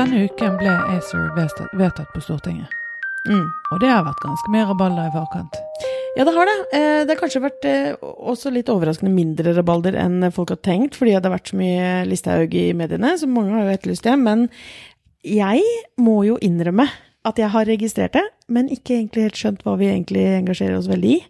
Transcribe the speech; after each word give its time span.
denne 0.00 0.26
uken 0.26 0.56
ble 0.60 0.72
ACER 0.96 1.30
vedtatt, 1.36 2.08
på 2.14 2.22
Stortinget. 2.24 2.72
Mm. 3.28 3.48
Og 3.72 3.80
det 3.82 3.90
har 3.90 4.06
vært 4.06 4.22
ganske 4.24 4.52
mye 4.52 4.68
rabalder 4.70 5.10
i 5.10 5.12
forkant. 5.12 5.58
Ja, 6.16 6.24
det 6.26 6.32
har 6.34 6.48
det. 6.48 6.56
Eh, 6.74 7.00
det 7.04 7.12
har 7.12 7.20
kanskje 7.20 7.42
vært 7.44 7.66
eh, 7.68 7.98
også 8.00 8.50
litt 8.54 8.70
overraskende 8.72 9.12
mindre 9.12 9.52
rabalder 9.54 9.98
enn 10.00 10.24
folk 10.34 10.54
har 10.54 10.62
tenkt, 10.64 10.96
fordi 10.98 11.12
det 11.14 11.28
har 11.28 11.36
vært 11.36 11.52
så 11.52 11.58
mye 11.60 11.90
Listhaug 12.08 12.56
i 12.56 12.70
mediene, 12.76 13.12
så 13.20 13.28
mange 13.30 13.54
har 13.54 13.68
jo 13.68 13.76
etterlyst 13.76 14.08
det. 14.08 14.16
Men 14.18 14.48
jeg 15.26 15.62
må 16.00 16.22
jo 16.26 16.40
innrømme 16.42 16.88
at 17.28 17.38
jeg 17.38 17.52
har 17.52 17.68
registrert 17.68 18.16
det, 18.16 18.24
men 18.48 18.72
ikke 18.72 18.96
egentlig 18.96 19.28
helt 19.28 19.38
skjønt 19.38 19.66
hva 19.66 19.76
vi 19.78 19.90
egentlig 19.92 20.24
engasjerer 20.38 20.78
oss 20.80 20.88
veldig 20.90 21.12
i. 21.18 21.20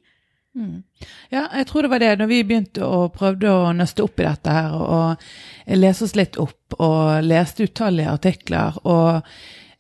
Mm. 0.57 0.83
Ja, 1.31 1.45
jeg 1.55 1.67
tror 1.69 1.83
det 1.87 1.93
var 1.93 2.03
det. 2.03 2.11
Når 2.19 2.31
vi 2.31 2.43
begynte 2.47 2.87
å 2.87 3.05
prøvde 3.15 3.53
å 3.55 3.73
nøste 3.77 4.05
opp 4.07 4.21
i 4.21 4.27
dette 4.27 4.55
her, 4.55 4.75
og 4.75 5.77
lese 5.79 6.07
oss 6.07 6.17
litt 6.19 6.39
opp, 6.43 6.77
og 6.79 7.23
leste 7.27 7.69
utallige 7.71 8.15
artikler, 8.19 8.81
og 8.85 9.27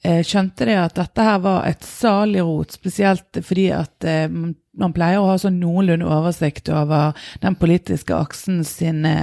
skjønte 0.01 0.65
det 0.65 0.79
at 0.81 0.97
dette 0.97 1.25
her 1.27 1.43
var 1.45 1.67
et 1.69 1.85
salig 1.85 2.41
rot, 2.47 2.73
spesielt 2.73 3.41
fordi 3.45 3.67
at 3.77 4.07
eh, 4.09 4.29
man 4.81 4.95
pleier 4.95 5.21
å 5.21 5.29
ha 5.29 5.37
sånn 5.41 5.59
noenlunde 5.61 6.07
oversikt 6.09 6.71
over 6.73 7.17
den 7.43 7.57
politiske 7.59 8.15
aksen 8.15 8.63
sine 8.67 9.15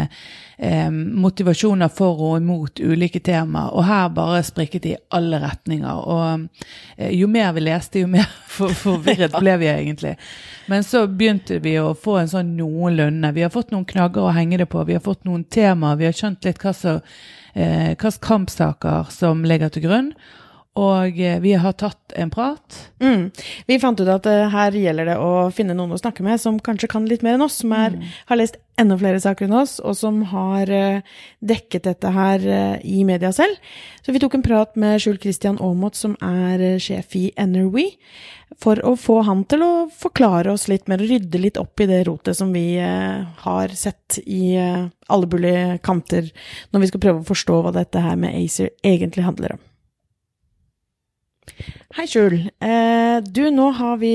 eh, 0.57 0.89
motivasjoner 0.91 1.91
for 1.93 2.19
og 2.27 2.41
imot 2.41 2.81
ulike 2.83 3.21
tema, 3.23 3.67
og 3.71 3.87
her 3.87 4.09
bare 4.15 4.43
sprikket 4.45 4.83
det 4.83 4.93
i 4.93 4.99
alle 5.17 5.39
retninger. 5.43 6.01
Og 6.03 6.47
eh, 6.97 7.13
jo 7.15 7.29
mer 7.31 7.53
vi 7.55 7.63
leste, 7.65 8.03
jo 8.03 8.11
mer 8.11 8.27
for, 8.57 8.75
forvirret 8.75 9.37
ble 9.39 9.55
vi 9.61 9.71
egentlig. 9.71 10.15
Men 10.67 10.83
så 10.85 11.05
begynte 11.07 11.61
vi 11.63 11.77
å 11.79 11.93
få 11.97 12.19
en 12.21 12.33
sånn 12.33 12.55
noenlunde. 12.59 13.33
Vi 13.37 13.45
har 13.45 13.53
fått 13.53 13.71
noen 13.73 13.87
knagger 13.87 14.27
å 14.27 14.35
henge 14.35 14.59
det 14.61 14.69
på, 14.71 14.83
vi 14.87 14.99
har 14.99 15.05
fått 15.05 15.23
noen 15.27 15.47
temaer, 15.47 15.99
vi 16.01 16.09
har 16.09 16.17
skjønt 16.17 16.45
litt 16.47 16.59
hva 16.61 16.75
slags 16.75 17.23
eh, 17.55 17.95
kampsaker 17.95 19.07
som 19.15 19.47
ligger 19.47 19.71
til 19.73 19.87
grunn. 19.87 20.11
Og 20.77 21.19
eh, 21.19 21.39
vi 21.41 21.55
har 21.57 21.73
tatt 21.73 22.13
en 22.15 22.29
prat. 22.29 22.77
Mm. 23.01 23.29
Vi 23.65 23.79
fant 23.81 23.99
ut 23.99 24.09
at 24.09 24.27
uh, 24.29 24.45
her 24.53 24.75
gjelder 24.77 25.11
det 25.11 25.17
å 25.21 25.49
finne 25.53 25.75
noen 25.77 25.95
å 25.95 25.99
snakke 25.99 26.25
med 26.25 26.41
som 26.41 26.59
kanskje 26.61 26.89
kan 26.91 27.07
litt 27.09 27.23
mer 27.25 27.37
enn 27.37 27.45
oss, 27.45 27.59
som 27.63 27.73
er, 27.73 27.95
mm. 27.97 28.15
har 28.29 28.39
lest 28.39 28.59
enda 28.77 28.97
flere 28.99 29.21
saker 29.21 29.47
enn 29.47 29.55
oss, 29.57 29.77
og 29.81 29.97
som 29.97 30.19
har 30.29 30.69
uh, 30.69 31.15
dekket 31.41 31.87
dette 31.89 32.11
her 32.13 32.45
uh, 32.45 32.75
i 32.85 33.01
media 33.09 33.31
selv. 33.33 33.57
Så 34.05 34.13
vi 34.13 34.21
tok 34.21 34.37
en 34.37 34.45
prat 34.45 34.77
med 34.77 35.01
Skjul 35.01 35.17
Christian 35.23 35.57
Aamodt, 35.63 35.97
som 35.97 36.13
er 36.21 36.77
sjef 36.83 37.15
i 37.17 37.31
NRW, 37.33 37.87
for 38.61 38.81
å 38.85 38.93
få 38.97 39.19
han 39.25 39.41
til 39.49 39.65
å 39.65 39.71
forklare 39.97 40.53
oss 40.53 40.67
litt 40.69 40.85
mer 40.91 41.01
og 41.01 41.09
rydde 41.09 41.41
litt 41.41 41.57
opp 41.61 41.81
i 41.81 41.89
det 41.89 42.03
rotet 42.07 42.37
som 42.37 42.53
vi 42.53 42.77
har 42.79 43.73
sett 43.75 44.21
i 44.23 44.55
alle 44.55 45.29
mulige 45.29 45.81
kanter, 45.83 46.29
når 46.71 46.85
vi 46.85 46.91
skal 46.93 47.03
prøve 47.03 47.25
å 47.25 47.27
forstå 47.27 47.59
hva 47.65 47.73
dette 47.75 48.05
her 48.05 48.15
med 48.19 48.37
ACER 48.39 48.71
egentlig 48.87 49.27
handler 49.27 49.57
om. 49.57 49.65
Hei, 51.95 52.03
Skjul. 52.05 52.33
Eh, 52.61 53.17
du, 53.23 53.47
nå 53.49 53.69
har 53.77 53.95
vi 54.01 54.11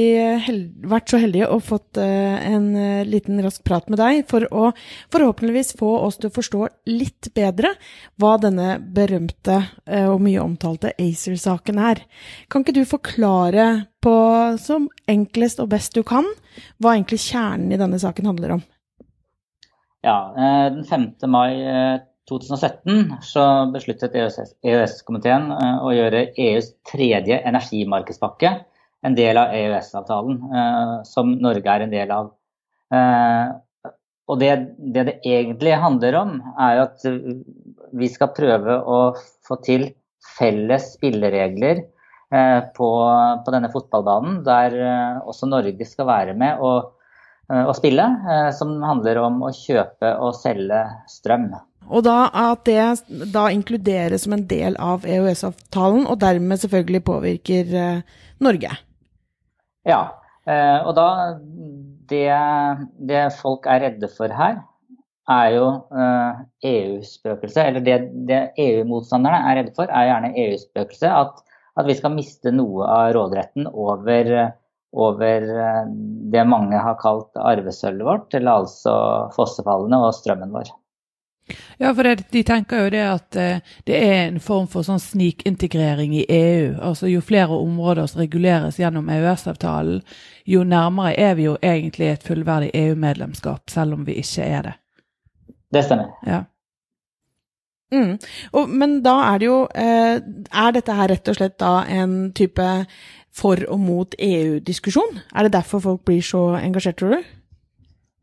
vært 0.87 1.11
så 1.11 1.19
heldige 1.19 1.49
og 1.51 1.65
fått 1.67 1.99
eh, 1.99 2.45
en 2.53 2.69
eh, 2.79 3.07
liten 3.09 3.41
rask 3.43 3.65
prat 3.67 3.89
med 3.91 3.99
deg 3.99 4.21
for 4.31 4.47
å 4.53 4.69
forhåpentligvis 5.13 5.75
få 5.81 5.89
oss 6.05 6.21
til 6.21 6.31
å 6.31 6.35
forstå 6.37 6.61
litt 6.93 7.31
bedre 7.35 7.73
hva 8.21 8.37
denne 8.43 8.77
berømte 8.79 9.59
og 10.13 10.23
mye 10.23 10.45
omtalte 10.45 10.93
ACER-saken 10.95 11.81
er. 11.83 12.05
Kan 12.53 12.63
ikke 12.63 12.77
du 12.77 12.85
forklare 12.87 13.67
på 14.05 14.15
som 14.63 14.87
enklest 15.11 15.63
og 15.63 15.73
best 15.73 15.97
du 15.97 16.05
kan 16.07 16.29
hva 16.79 16.95
egentlig 16.95 17.23
kjernen 17.25 17.73
i 17.73 17.81
denne 17.81 17.99
saken 18.03 18.29
handler 18.31 18.59
om? 18.59 18.65
Ja, 20.03 20.17
den 20.75 20.85
5. 20.87 21.11
mai 21.31 22.03
2017 22.33 23.19
så 23.25 23.45
besluttet 23.73 24.15
EØS-komiteen 24.17 25.51
eh, 25.55 25.79
å 25.85 25.93
gjøre 25.95 26.27
EUs 26.41 26.73
tredje 26.89 27.39
energimarkedspakke 27.49 28.53
en 29.07 29.17
del 29.19 29.39
av 29.41 29.55
EØS-avtalen, 29.57 30.39
eh, 30.61 30.95
som 31.09 31.35
Norge 31.43 31.75
er 31.75 31.85
en 31.85 31.93
del 31.93 32.15
av. 32.15 32.31
Eh, 32.95 33.93
og 34.33 34.39
det, 34.41 34.53
det, 34.79 35.07
det 35.09 35.17
egentlig 35.29 35.75
handler 35.83 36.19
om, 36.21 36.37
er 36.61 36.85
at 36.85 37.03
vi 37.99 38.09
skal 38.09 38.31
prøve 38.37 38.79
å 38.81 39.01
få 39.45 39.59
til 39.67 39.89
felles 40.39 40.93
spilleregler 40.95 41.83
på, 42.73 42.89
på 43.45 43.53
denne 43.53 43.69
fotballbanen, 43.75 44.39
der 44.47 44.77
også 45.29 45.51
Norge 45.51 45.85
skal 45.85 46.07
være 46.09 46.37
med 46.39 46.63
og, 46.65 46.95
og 47.51 47.75
spille, 47.77 48.07
som 48.57 48.79
handler 48.87 49.21
om 49.21 49.43
å 49.45 49.51
kjøpe 49.53 50.15
og 50.23 50.39
selge 50.39 50.81
strøm. 51.13 51.51
Og 51.93 52.05
da 52.07 52.17
at 52.33 52.65
det 52.65 53.29
da 53.35 53.47
inkluderes 53.53 54.25
som 54.25 54.37
en 54.37 54.47
del 54.49 54.77
av 54.81 55.05
EØS-avtalen, 55.05 56.07
og 56.09 56.21
dermed 56.23 56.63
selvfølgelig 56.63 57.03
påvirker 57.05 57.77
eh, 57.77 58.19
Norge. 58.43 58.73
Ja, 59.89 60.03
eh, 60.49 60.79
og 60.87 60.95
da 60.97 61.09
det, 62.09 62.29
det, 62.97 63.23
folk 63.41 63.69
er 63.69 63.85
redde 63.87 64.09
for 64.13 64.33
her, 64.33 64.63
er 65.31 65.53
jo 65.55 65.69
eh, 65.93 66.43
EU-spøkelset. 66.73 67.63
Eller 67.67 67.85
det, 67.85 67.99
det 68.29 68.43
EU-motstanderne 68.65 69.45
er 69.51 69.61
redde 69.61 69.77
for, 69.77 69.93
er 69.93 70.09
gjerne 70.09 70.35
EU-spøkelset. 70.47 71.11
At, 71.13 71.45
at, 71.77 71.87
vi 71.89 71.99
skal 72.01 72.17
miste 72.17 72.55
noe 72.57 72.89
av 72.89 73.13
råderetten 73.19 73.69
over, 73.69 74.33
over 74.97 75.51
det 76.33 76.49
mange 76.49 76.81
har 76.89 77.01
kalt 77.05 77.37
arvesølvet 77.37 78.09
vårt, 78.09 78.39
eller 78.39 78.65
altså 78.65 78.95
fossefallene 79.37 80.01
og 80.07 80.17
strømmen 80.17 80.57
vår. 80.57 80.73
Ja, 81.79 81.95
for 81.95 82.07
det, 82.07 82.27
de 82.33 82.43
tenker 82.47 82.85
jo 82.85 82.93
det 82.95 83.03
at 83.07 83.39
eh, 83.41 83.75
det 83.89 83.99
er 83.99 84.21
en 84.27 84.41
form 84.41 84.69
for 84.71 84.87
sånn 84.87 85.01
snikintegrering 85.03 86.15
i 86.17 86.27
EU. 86.29 86.77
Altså 86.81 87.11
Jo 87.11 87.23
flere 87.25 87.59
områder 87.59 88.07
som 88.11 88.23
reguleres 88.23 88.79
gjennom 88.81 89.11
EØS-avtalen, 89.13 90.03
jo 90.45 90.63
nærmere 90.67 91.17
er 91.19 91.35
vi 91.39 91.49
jo 91.49 91.57
egentlig 91.63 92.13
et 92.13 92.25
fullverdig 92.27 92.71
EU-medlemskap, 92.75 93.71
selv 93.71 93.99
om 93.99 94.07
vi 94.07 94.19
ikke 94.23 94.47
er 94.47 94.71
det. 94.71 94.75
Det 95.73 95.85
stemmer. 95.87 96.11
Ja. 96.27 96.45
Mm. 97.93 98.17
Og, 98.53 98.71
men 98.71 99.01
da 99.05 99.19
er 99.27 99.41
det 99.41 99.49
jo 99.51 99.57
eh, 99.77 100.15
Er 100.17 100.71
dette 100.73 100.95
her 100.97 101.11
rett 101.13 101.29
og 101.29 101.37
slett 101.37 101.59
da 101.61 101.83
en 101.85 102.31
type 102.33 102.69
for 103.37 103.61
og 103.69 103.81
mot 103.81 104.17
EU-diskusjon? 104.19 105.21
Er 105.35 105.47
det 105.47 105.55
derfor 105.57 105.83
folk 105.85 106.05
blir 106.09 106.25
så 106.25 106.55
engasjert, 106.61 106.99
tror 107.01 107.17
du? 107.17 107.31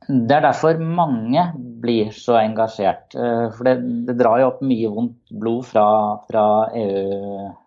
Det 0.10 0.34
er 0.34 0.42
derfor 0.42 0.80
mange 0.82 1.44
blir 1.84 2.10
så 2.16 2.40
engasjert. 2.40 3.14
Eh, 3.14 3.52
for 3.54 3.64
det, 3.68 3.76
det 4.08 4.16
drar 4.18 4.40
jo 4.42 4.48
opp 4.50 4.62
mye 4.66 4.90
vondt 4.90 5.30
blod 5.42 5.66
fra, 5.70 5.86
fra 6.26 6.46
EU-debattene 6.82 7.58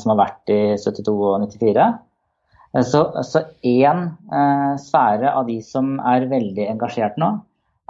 som 0.00 0.10
har 0.14 0.20
vært 0.22 0.48
i 0.54 0.76
72 0.80 1.12
og 1.12 1.44
94. 1.44 1.84
Eh, 2.72 2.84
så, 2.88 3.00
så 3.20 3.38
en 3.68 4.00
eh, 4.32 4.74
sfære 4.80 5.28
av 5.34 5.44
de 5.50 5.58
som 5.64 6.00
er 6.00 6.30
veldig 6.30 6.64
engasjert 6.72 7.16
nå, 7.20 7.30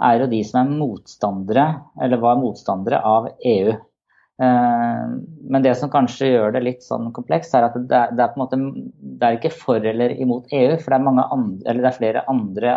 er 0.03 0.15
jo 0.19 0.27
de 0.31 0.41
som 0.47 0.59
er 0.61 0.75
motstandere, 0.79 1.67
eller 2.03 2.17
var 2.23 2.39
motstandere 2.43 2.99
av 3.03 3.31
EU. 3.39 3.71
Men 4.39 5.63
det 5.65 5.73
som 5.75 5.91
kanskje 5.91 6.29
gjør 6.29 6.53
det 6.55 6.61
litt 6.63 6.83
sånn 6.85 7.09
komplekst, 7.11 7.51
er 7.57 7.65
at 7.67 7.73
det 7.75 7.97
er, 7.97 8.13
det 8.15 8.23
er, 8.23 8.29
på 8.31 8.39
en 8.39 8.43
måte, 8.45 8.59
det 9.19 9.27
er 9.27 9.35
ikke 9.35 9.51
for 9.51 9.83
eller 9.91 10.13
imot 10.15 10.53
EU. 10.55 10.77
For 10.79 10.95
det 10.95 10.99
er, 10.99 11.33
andre, 11.35 11.75
det 11.75 11.89
er 11.89 11.97
flere 11.97 12.23
andre 12.31 12.75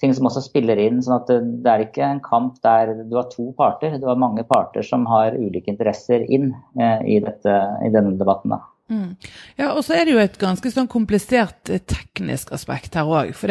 ting 0.00 0.14
som 0.14 0.28
også 0.28 0.42
spiller 0.44 0.80
inn. 0.80 1.00
sånn 1.02 1.18
at 1.18 1.30
det, 1.30 1.70
er 1.70 1.84
ikke 1.86 2.04
en 2.06 2.22
kamp 2.24 2.60
der 2.64 2.92
du 3.04 3.16
har 3.16 3.28
to 3.32 3.50
parter, 3.56 3.96
du 4.00 4.08
har 4.08 4.20
mange 4.20 4.44
parter 4.48 4.84
som 4.86 5.06
har 5.10 5.36
ulike 5.36 5.72
interesser 5.72 6.24
inn 6.28 6.50
eh, 6.80 7.04
i, 7.16 7.20
dette, 7.24 7.54
i, 7.86 7.92
denne 7.94 8.16
debatten. 8.20 8.56
da. 8.56 8.60
Mm. 8.92 9.16
Ja, 9.58 9.72
og 9.72 9.82
så 9.84 9.96
er 9.96 10.06
det 10.06 10.14
jo 10.14 10.22
et 10.22 10.38
ganske 10.38 10.70
sånn 10.70 10.90
komplisert 10.90 11.72
eh, 11.72 11.82
teknisk 11.82 12.52
aspekt 12.56 12.98
her 12.98 13.08
òg. 13.08 13.32
For 13.36 13.50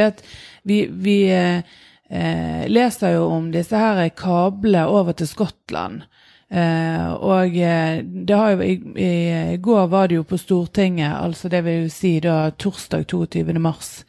vi, 0.63 0.85
vi 0.89 1.17
eh, 1.33 1.65
eh, 2.09 2.65
leser 2.69 3.17
jo 3.17 3.29
om 3.33 3.49
disse 3.53 3.79
her 3.79 4.05
kablene 4.15 4.85
over 4.91 5.17
til 5.17 5.29
Skottland. 5.31 6.05
Eh, 6.51 7.07
og 7.13 7.57
eh, 7.57 8.03
det 8.05 8.37
har 8.37 8.53
jo, 8.53 8.61
i, 8.61 8.75
i, 9.01 9.57
går 9.57 9.87
var 9.89 10.07
det 10.07 10.19
jo 10.19 10.27
på 10.29 10.37
Stortinget, 10.37 11.15
altså 11.17 11.49
det 11.49 11.63
vil 11.65 11.89
si 11.91 12.19
da 12.23 12.51
torsdag 12.53 13.07
22. 13.09 13.59
mars 13.59 14.03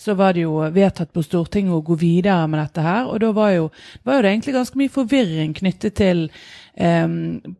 så 0.00 0.14
var 0.14 0.32
det 0.32 0.46
jo 0.46 0.54
vedtatt 0.72 1.10
på 1.12 1.20
Stortinget 1.20 1.76
å 1.76 1.82
gå 1.84 1.98
videre 2.00 2.46
med 2.48 2.62
dette 2.62 2.80
her. 2.80 3.10
Og 3.10 3.20
da 3.20 3.34
var 3.36 3.50
jo, 3.52 3.66
var 4.06 4.16
jo 4.16 4.22
det 4.24 4.30
egentlig 4.30 4.54
ganske 4.54 4.80
mye 4.80 4.92
forvirring 4.94 5.52
knyttet 5.58 5.98
til 5.98 6.22
eh, 6.80 7.04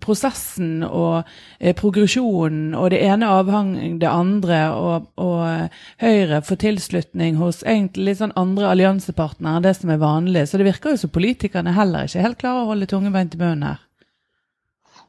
prosessen 0.00 0.86
og 0.86 1.28
eh, 1.58 1.74
progresjonen, 1.76 2.72
og 2.80 2.94
det 2.94 3.02
ene 3.04 3.28
avhang 3.28 3.74
det 4.00 4.08
andre, 4.08 4.62
og, 4.72 5.10
og 5.20 5.44
eh, 5.50 5.84
Høyre 6.00 6.40
får 6.48 6.62
tilslutning 6.64 7.36
hos 7.42 7.60
egentlig 7.60 8.08
litt 8.08 8.22
sånn 8.22 8.36
andre 8.40 8.72
alliansepartnere 8.72 9.60
enn 9.60 9.68
det 9.68 9.76
som 9.76 9.92
er 9.92 10.00
vanlig. 10.00 10.48
Så 10.48 10.56
det 10.56 10.70
virker 10.70 10.96
jo 10.96 11.04
som 11.04 11.12
politikerne 11.12 11.76
heller 11.76 12.08
ikke 12.08 12.24
helt 12.24 12.40
klarer 12.40 12.64
å 12.64 12.72
holde 12.72 12.88
tunge 12.88 13.12
bein 13.12 13.28
til 13.28 13.44
munnen 13.44 13.68
her. 13.68 13.84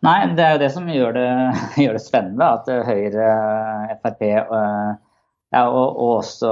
Nei, 0.01 0.17
det 0.33 0.43
er 0.43 0.55
jo 0.55 0.61
det 0.63 0.71
som 0.73 0.89
gjør 0.89 1.13
det, 1.17 1.29
gjør 1.83 1.97
det 1.97 2.03
spennende. 2.03 2.49
At 2.57 2.69
Høyre, 2.87 3.31
Frp 4.01 4.27
og 4.41 4.59
ja, 5.51 5.65
og, 5.67 5.97
og, 5.99 6.11
også 6.21 6.49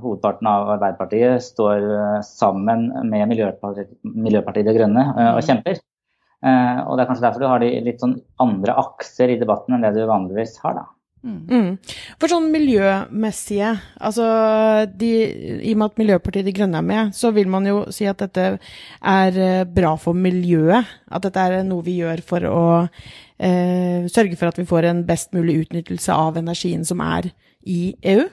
hovedparten 0.00 0.48
av 0.48 0.70
Arbeiderpartiet 0.78 1.44
står 1.44 1.82
eh, 1.84 2.22
sammen 2.24 2.86
med 3.10 3.28
Miljøpartiet, 3.28 3.90
Miljøpartiet 4.08 4.70
De 4.70 4.72
Grønne 4.72 5.02
uh, 5.10 5.34
og 5.34 5.42
mm. 5.42 5.46
kjemper. 5.50 5.82
Og 6.46 6.96
det 6.96 7.02
er 7.02 7.08
kanskje 7.08 7.24
derfor 7.24 7.42
du 7.42 7.48
har 7.48 7.60
de 7.60 7.68
litt 7.82 8.00
sånn 8.00 8.14
andre 8.40 8.74
akser 8.78 9.32
i 9.32 9.38
debatten 9.40 9.74
enn 9.74 9.84
det 9.84 9.94
du 9.96 10.04
vanligvis 10.06 10.54
har, 10.62 10.76
da. 10.78 10.84
Mm. 11.26 11.70
For 12.20 12.30
sånn 12.30 12.46
miljømessige, 12.54 13.72
altså 13.98 14.26
de, 14.94 15.10
I 15.66 15.72
og 15.74 15.80
med 15.80 15.90
at 15.90 16.00
Miljøpartiet 16.00 16.46
De 16.46 16.54
Grønne 16.54 16.78
er 16.78 16.86
med, 16.86 17.14
så 17.18 17.32
vil 17.34 17.50
man 17.50 17.66
jo 17.66 17.80
si 17.94 18.06
at 18.06 18.22
dette 18.22 18.44
er 18.54 19.40
eh, 19.42 19.64
bra 19.66 19.96
for 19.98 20.14
miljøet. 20.14 20.86
At 21.10 21.26
dette 21.26 21.42
er 21.42 21.66
noe 21.66 21.82
vi 21.86 21.98
gjør 21.98 22.22
for 22.26 22.46
å 22.46 22.62
eh, 22.86 24.06
sørge 24.12 24.38
for 24.38 24.52
at 24.52 24.60
vi 24.60 24.68
får 24.68 24.90
en 24.92 25.02
best 25.08 25.34
mulig 25.34 25.64
utnyttelse 25.64 26.14
av 26.14 26.38
energien 26.38 26.86
som 26.86 27.02
er 27.02 27.32
i 27.66 27.96
EU? 28.14 28.28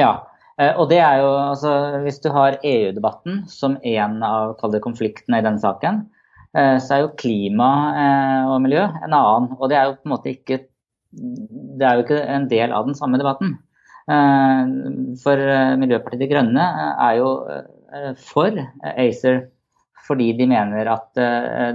Ja, 0.00 0.14
eh, 0.56 0.72
og 0.72 0.88
det 0.88 1.02
er 1.04 1.20
jo 1.20 1.30
altså 1.36 1.76
Hvis 2.06 2.22
du 2.24 2.32
har 2.32 2.56
EU-debatten 2.64 3.44
som 3.52 3.76
en 3.84 4.18
av 4.24 4.56
konfliktene 4.56 5.42
i 5.42 5.44
denne 5.44 5.60
saken, 5.60 6.06
eh, 6.56 6.76
så 6.80 6.96
er 6.96 7.04
jo 7.04 7.16
klima 7.20 7.72
og 8.48 8.60
miljø 8.64 8.88
en 8.88 9.12
annen. 9.12 9.56
Og 9.60 9.68
det 9.68 9.76
er 9.76 9.90
jo 9.90 9.98
på 10.00 10.08
en 10.08 10.16
måte 10.16 10.32
ikke 10.32 10.64
det 11.12 11.86
er 11.86 11.98
jo 11.98 12.06
ikke 12.06 12.24
en 12.34 12.48
del 12.50 12.72
av 12.74 12.88
den 12.88 12.96
samme 12.98 13.20
debatten. 13.20 13.56
Eh, 14.10 14.70
for 15.22 15.38
eh, 15.38 15.74
Miljøpartiet 15.78 16.24
De 16.24 16.30
Grønne 16.30 16.62
eh, 16.66 16.92
er 17.06 17.18
jo 17.20 17.32
for 18.18 18.56
ACER 18.96 19.44
fordi 20.02 20.32
de 20.34 20.46
mener 20.50 20.88
at 20.88 21.18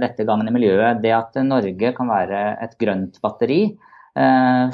dette 0.02 0.24
gagner 0.26 0.52
miljøet. 0.52 0.98
Det 1.00 1.12
at 1.14 1.36
Norge 1.46 1.92
kan 1.96 2.10
være 2.10 2.40
et 2.60 2.74
grønt 2.76 3.14
batteri 3.22 3.60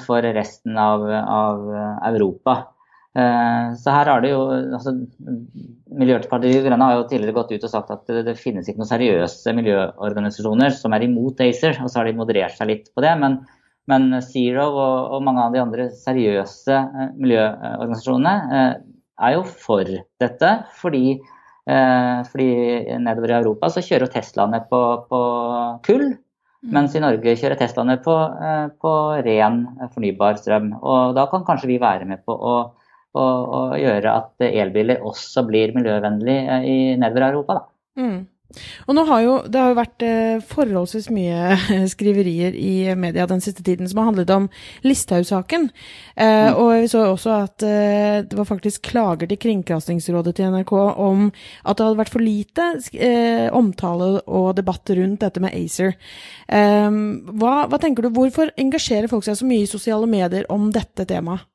for 0.02 0.24
resten 0.34 0.78
av, 0.80 1.04
av 1.12 1.60
Europa. 2.08 2.54
Så 3.12 3.94
her 3.94 4.10
har 4.10 4.24
det 4.24 4.32
jo 4.32 4.40
altså, 4.48 4.96
Miljøpartiet 6.00 6.56
De 6.56 6.64
Grønne 6.64 6.88
har 6.88 6.96
jo 6.96 7.06
tidligere 7.12 7.36
gått 7.36 7.52
ut 7.52 7.68
og 7.68 7.74
sagt 7.76 7.92
at 7.94 8.08
det, 8.08 8.24
det 8.32 8.38
finnes 8.40 8.66
ikke 8.66 8.80
noen 8.80 8.90
seriøse 8.90 9.54
miljøorganisasjoner 9.60 10.74
som 10.74 10.96
er 10.96 11.06
imot 11.06 11.44
ACER, 11.44 11.76
og 11.84 11.92
så 11.92 12.00
har 12.00 12.08
de 12.08 12.18
moderert 12.24 12.56
seg 12.56 12.72
litt 12.72 12.90
på 12.90 13.04
det. 13.04 13.12
men 13.20 13.44
men 13.90 14.08
Zero 14.24 14.66
og, 14.72 15.12
og, 15.12 15.22
mange 15.26 15.44
av 15.44 15.54
de 15.54 15.62
andre 15.62 15.88
seriøse 15.92 16.74
eh, 16.74 17.14
miljøorganisasjonene 17.20 18.58
eh, 18.58 18.76
er 19.28 19.34
jo 19.36 19.44
for 19.46 19.88
dette. 20.22 20.52
Fordi, 20.80 21.18
eh, 21.70 22.20
fordi 22.30 22.48
nedover 23.04 23.34
i 23.34 23.38
Europa 23.40 23.72
så 23.72 23.84
kjører 23.84 24.12
Teslaene 24.14 24.62
på, 24.70 24.80
på 25.10 25.20
kull. 25.86 26.06
Mm. 26.64 26.70
Mens 26.78 26.96
i 26.96 27.02
Norge 27.04 27.36
kjører 27.36 27.60
Teslaene 27.60 27.98
på, 28.04 28.14
på, 28.80 28.94
ren 29.26 29.60
fornybar 29.92 30.40
strøm. 30.40 30.72
Og 30.80 31.12
da 31.18 31.28
kan 31.32 31.44
kanskje 31.44 31.74
vi 31.74 31.82
være 31.82 32.08
med 32.08 32.24
på 32.24 32.32
å, 32.34 32.54
å, 33.12 33.24
å 33.24 33.64
gjøre 33.76 34.16
at 34.22 34.46
elbiler 34.48 35.04
også 35.04 35.44
blir 35.44 35.76
miljøvennlig 35.76 36.38
i 36.64 36.78
nedover 36.96 37.28
Europa. 37.28 37.60
Da. 37.60 38.00
Mm. 38.00 38.22
Og 38.86 38.94
nå 38.96 39.04
har 39.08 39.22
jo, 39.24 39.34
Det 39.50 39.60
har 39.60 39.72
jo 39.72 39.78
vært 39.78 40.04
eh, 40.06 40.42
forholdsvis 40.46 41.08
mye 41.14 41.56
skriverier 41.94 42.54
i 42.54 42.94
media 42.98 43.26
den 43.30 43.42
siste 43.44 43.64
tiden 43.66 43.88
som 43.90 44.00
har 44.00 44.10
handlet 44.10 44.30
om 44.34 44.48
Listhaug-saken. 44.86 45.68
Eh, 46.14 46.50
mm. 46.50 46.60
Og 46.60 46.70
vi 46.84 46.90
så 46.92 47.06
også 47.10 47.34
at 47.36 47.64
eh, 47.66 48.20
det 48.26 48.38
var 48.38 48.48
faktisk 48.48 48.84
klager 48.90 49.30
til 49.30 49.40
Kringkastingsrådet 49.42 50.36
til 50.36 50.54
NRK 50.54 50.74
om 50.74 51.26
at 51.30 51.78
det 51.78 51.86
hadde 51.86 52.00
vært 52.02 52.14
for 52.14 52.24
lite 52.24 52.68
eh, 52.94 53.48
omtale 53.54 54.20
og 54.26 54.52
debatt 54.58 54.94
rundt 54.94 55.24
dette 55.24 55.42
med 55.42 55.54
ACER. 55.56 55.96
Eh, 56.48 57.00
hva, 57.34 57.56
hva 57.70 57.80
tenker 57.82 58.06
du, 58.06 58.12
Hvorfor 58.14 58.52
engasjerer 58.60 59.10
folk 59.10 59.26
seg 59.26 59.40
så 59.40 59.48
mye 59.48 59.64
i 59.64 59.70
sosiale 59.70 60.06
medier 60.10 60.46
om 60.52 60.70
dette 60.74 61.06
temaet? 61.08 61.48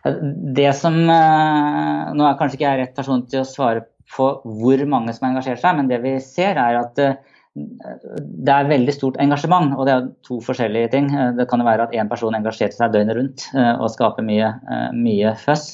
Det 0.00 0.70
som 0.76 0.94
eh, 0.96 2.04
Nå 2.16 2.24
er 2.24 2.36
kanskje 2.40 2.56
ikke 2.56 2.66
jeg 2.66 2.80
rett 2.80 2.94
person 2.96 3.24
til 3.28 3.42
å 3.42 3.48
svare 3.48 3.84
på 4.14 4.30
hvor 4.44 4.86
mange 4.90 5.14
som 5.14 5.28
engasjerer 5.30 5.60
seg, 5.60 5.76
men 5.78 5.90
det 5.90 6.00
vi 6.04 6.16
ser 6.24 6.58
er 6.60 6.78
at 6.80 7.02
eh, 7.02 7.18
det 7.54 8.54
er 8.54 8.70
veldig 8.70 8.94
stort 8.94 9.18
engasjement, 9.22 9.74
og 9.76 9.86
det 9.86 9.94
er 9.94 10.08
to 10.26 10.38
forskjellige 10.44 10.92
ting. 10.94 11.10
Eh, 11.14 11.34
det 11.38 11.46
kan 11.50 11.62
jo 11.62 11.68
være 11.68 11.88
at 11.88 11.94
én 11.96 12.10
person 12.10 12.36
engasjerer 12.36 12.76
seg 12.76 12.94
døgnet 12.94 13.18
rundt 13.18 13.46
eh, 13.54 13.74
og 13.76 13.92
skaper 13.94 14.26
mye, 14.26 14.52
mye 14.96 15.34
føss. 15.44 15.72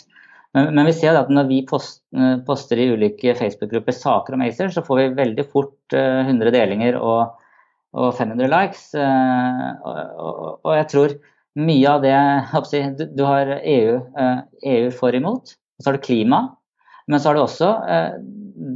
Men, 0.57 0.71
men, 0.73 0.87
vi 0.89 0.95
ser 0.97 1.19
at 1.19 1.33
når 1.33 1.49
vi 1.51 1.63
post, 1.69 2.01
poster 2.47 2.81
i 2.81 2.89
ulike 2.95 3.35
Facebook-grupper 3.37 3.93
saker 3.93 4.37
om 4.37 4.45
ACER, 4.47 4.71
så 4.73 4.85
får 4.85 5.03
vi 5.03 5.17
veldig 5.19 5.45
fort 5.53 5.93
100 5.93 6.53
delinger 6.55 6.97
og, 6.97 7.35
og 7.93 8.15
500 8.17 8.49
likes. 8.49 8.87
Og, 8.97 9.99
og, 10.17 10.39
og, 10.63 10.71
jeg 10.79 10.87
tror 10.95 11.17
mye 11.61 11.93
av 11.93 12.07
det 12.07 12.17
du, 12.97 13.05
du 13.19 13.23
har 13.29 13.53
EU, 13.59 13.99
EU 14.73 14.89
for 14.97 15.19
imot, 15.19 15.53
og 15.77 15.85
så 15.85 15.91
har 15.91 15.99
du 15.99 16.07
klima, 16.07 16.41
men 17.07 17.21
så 17.21 17.29
har 17.29 17.37
du 17.37 17.43
også 17.45 17.69
eh, 17.89 18.17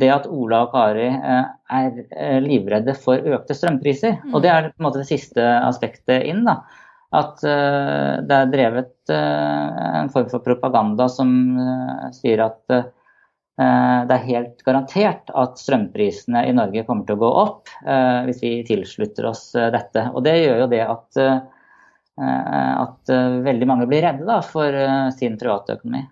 det 0.00 0.10
at 0.12 0.28
Ola 0.30 0.64
og 0.66 0.74
Kari 0.74 1.08
eh, 1.08 1.48
er 1.80 1.88
eh, 2.14 2.38
livredde 2.44 2.94
for 2.98 3.18
økte 3.18 3.56
strømpriser. 3.58 4.20
Mm. 4.22 4.34
Og 4.34 4.44
det 4.44 4.52
er 4.52 4.70
på 4.70 4.78
en 4.78 4.86
måte 4.86 5.02
det 5.02 5.10
siste 5.10 5.46
aspektet 5.64 6.28
inn. 6.30 6.44
da. 6.46 6.60
At 7.10 7.40
det 7.42 8.30
er 8.36 8.50
drevet 8.52 9.10
en 9.10 10.10
form 10.14 10.28
for 10.30 10.44
propaganda 10.44 11.08
som 11.10 11.32
sier 12.14 12.38
at 12.44 12.60
det 12.70 14.14
er 14.14 14.28
helt 14.28 14.62
garantert 14.62 15.32
at 15.34 15.58
strømprisene 15.58 16.44
i 16.46 16.52
Norge 16.54 16.84
kommer 16.86 17.08
til 17.08 17.18
å 17.18 17.22
gå 17.24 17.32
opp 17.40 17.72
hvis 18.28 18.44
vi 18.44 18.52
tilslutter 18.68 19.26
oss 19.26 19.42
dette. 19.74 20.06
Og 20.14 20.22
det 20.22 20.36
gjør 20.38 20.62
jo 20.62 20.70
det 20.70 20.84
at, 20.86 21.20
at 22.22 23.14
veldig 23.50 23.70
mange 23.72 23.90
blir 23.90 24.06
redde 24.06 24.30
da, 24.30 24.38
for 24.46 24.78
sin 25.18 25.34
private 25.42 25.80
økonomi. 25.80 26.06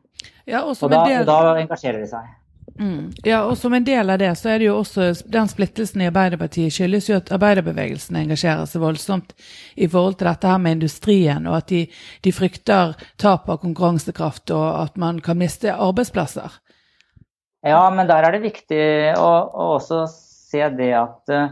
Ja, 0.49 0.65
og, 0.65 0.77
og, 0.81 0.93
da, 0.93 1.05
del... 1.05 1.27
da, 1.29 1.57
engasjerer 1.61 2.01
de 2.01 2.11
seg. 2.11 2.29
Mm. 2.79 3.11
Ja, 3.27 3.41
og 3.49 3.57
som 3.59 3.75
en 3.75 3.85
del 3.85 4.11
av 4.11 4.19
det, 4.21 4.37
så 4.39 4.49
er 4.53 4.59
det 4.61 4.67
jo 4.69 4.77
også 4.79 5.13
den 5.27 5.49
splittelsen 5.51 6.01
i 6.05 6.07
Arbeiderpartiet 6.09 6.73
skyldes 6.75 7.09
jo 7.11 7.17
at 7.19 7.33
arbeiderbevegelsen 7.35 8.17
engasjerer 8.21 8.67
seg 8.71 8.81
voldsomt 8.85 9.31
i 9.75 9.89
forhold 9.91 10.17
til 10.21 10.29
dette 10.31 10.49
her 10.53 10.59
med 10.63 10.73
industrien, 10.79 11.47
og 11.51 11.55
at 11.59 11.69
de, 11.73 11.81
de 12.23 12.31
frykter 12.35 12.95
tap 13.19 13.49
av 13.51 13.59
konkurransekraft 13.65 14.51
og 14.55 14.67
at 14.85 14.95
man 15.01 15.21
kan 15.25 15.39
miste 15.41 15.69
arbeidsplasser. 15.75 16.51
Ja, 17.67 17.91
men 17.91 18.07
der 18.07 18.23
er 18.23 18.33
det 18.37 18.47
viktig 18.47 18.85
å, 19.19 19.31
å 19.51 19.75
også 19.81 20.07
se 20.13 20.63
det 20.79 20.95
at 20.95 21.29
uh, 21.35 21.51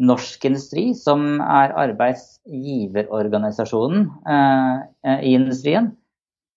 Norsk 0.00 0.44
Industri, 0.48 0.96
som 0.96 1.44
er 1.44 1.76
arbeidsgiverorganisasjonen 1.84 4.08
uh, 4.24 4.80
i 5.20 5.36
industrien, 5.36 5.92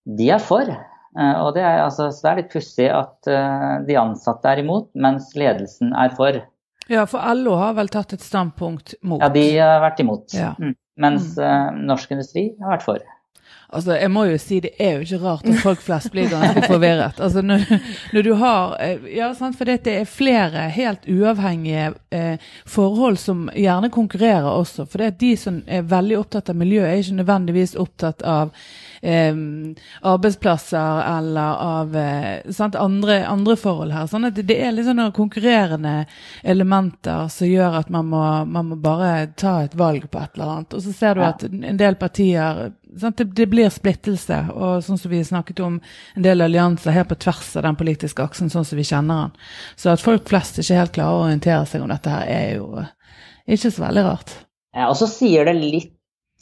de 0.07 0.31
er 0.31 0.39
for. 0.39 0.71
Eh, 1.17 1.37
og 1.41 1.55
det 1.55 1.63
er, 1.65 1.81
altså, 1.81 2.11
så 2.13 2.27
det 2.27 2.31
er 2.31 2.39
litt 2.41 2.53
pussig 2.53 2.87
at 2.93 3.29
uh, 3.31 3.73
de 3.87 3.97
ansatte 3.97 4.51
er 4.51 4.61
imot, 4.61 4.91
mens 4.93 5.31
ledelsen 5.37 5.95
er 5.97 6.13
for. 6.17 6.39
Ja, 6.87 7.07
for 7.09 7.23
LO 7.35 7.57
har 7.59 7.73
vel 7.79 7.89
tatt 7.91 8.13
et 8.15 8.23
standpunkt 8.23 8.95
mot? 9.01 9.21
Ja, 9.23 9.31
de 9.33 9.47
har 9.57 9.81
vært 9.83 10.03
imot. 10.03 10.29
Ja. 10.37 10.53
Mm. 10.61 10.75
Mens 10.97 11.33
mm. 11.37 11.83
Norsk 11.89 12.13
Industri 12.15 12.47
har 12.61 12.77
vært 12.77 12.85
for. 12.85 13.03
Altså, 13.67 13.97
jeg 13.99 14.07
må 14.15 14.21
jo 14.29 14.37
si 14.39 14.61
det 14.63 14.69
er 14.79 14.93
jo 14.95 15.03
ikke 15.03 15.17
rart 15.25 15.47
at 15.51 15.59
folk 15.59 15.81
flest 15.83 16.07
blir 16.13 16.29
ganske 16.31 16.63
forvirret. 16.71 17.19
Altså, 17.19 17.41
når, 17.43 17.65
når 18.15 18.23
du 18.23 18.33
har 18.39 18.77
Ja, 19.11 19.33
sant, 19.35 19.57
for 19.59 19.67
det 19.67 19.83
er 19.91 20.07
flere 20.07 20.69
helt 20.71 21.03
uavhengige 21.03 21.89
eh, 22.15 22.39
forhold 22.65 23.19
som 23.19 23.49
gjerne 23.51 23.91
konkurrerer 23.91 24.47
også. 24.47 24.87
For 24.87 25.03
det 25.03 25.07
er 25.09 25.17
de 25.19 25.33
som 25.39 25.59
er 25.67 25.83
veldig 25.83 26.19
opptatt 26.21 26.53
av 26.53 26.59
miljø, 26.59 26.85
er 26.85 27.01
ikke 27.01 27.19
nødvendigvis 27.19 27.75
opptatt 27.75 28.23
av 28.23 28.55
eh, 29.01 29.35
arbeidsplasser 30.13 31.03
eller 31.17 31.59
av 31.67 31.99
eh, 31.99 32.71
andre, 32.79 33.19
andre, 33.27 33.59
forhold 33.59 33.91
her. 33.91 34.07
Sånn 34.07 34.31
at 34.31 34.39
det 34.47 34.61
er 34.63 34.71
litt 34.77 34.87
sånne 34.87 35.11
konkurrerende 35.11 36.05
elementer 36.43 37.27
som 37.35 37.51
gjør 37.51 37.81
at 37.83 37.91
man 37.91 38.07
må, 38.15 38.25
man 38.47 38.71
må 38.71 38.79
bare 38.79 39.33
ta 39.35 39.59
et 39.67 39.75
valg 39.75 40.07
på 40.07 40.23
et 40.23 40.39
eller 40.39 40.55
annet. 40.55 40.73
Og 40.79 40.87
så 40.87 40.95
ser 40.95 41.19
du 41.19 41.27
at 41.27 41.43
en 41.51 41.83
del 41.83 41.99
partier 41.99 42.69
sant, 42.99 43.17
det, 43.17 43.36
det, 43.37 43.47
blir 43.51 43.69
splittelse, 43.73 44.39
og 44.53 44.83
sånn 44.85 44.99
som 44.99 45.13
vi 45.13 45.21
snakket 45.25 45.61
om, 45.65 45.79
en 46.17 46.25
del 46.25 46.43
allianser 46.45 46.95
her 46.95 47.07
på 47.09 47.17
tvers 47.21 47.53
av 47.59 47.67
den 47.67 47.77
politiske 47.79 48.23
aksen, 48.23 48.51
sånn 48.53 48.65
som 48.67 48.79
vi 48.79 48.85
kjenner 48.87 49.27
den. 49.27 49.45
Så 49.79 49.93
at 49.93 50.03
folk 50.03 50.27
flest 50.29 50.59
ikke 50.61 50.81
helt 50.81 50.95
klarer 50.97 51.19
å 51.19 51.27
orientere 51.27 51.65
seg 51.69 51.85
om 51.85 51.93
dette 51.93 52.13
her, 52.13 52.27
er 52.27 52.57
jo 52.57 52.83
ikke 53.47 53.71
så 53.71 53.85
veldig 53.85 54.07
rart. 54.09 54.33
Ja, 54.75 54.89
og 54.89 54.97
så 54.99 55.07
sier 55.09 55.47
det 55.47 55.55
litt 55.61 55.93